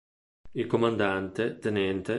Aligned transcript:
Il 0.53 0.65
comandante, 0.65 1.59
ten. 1.59 2.01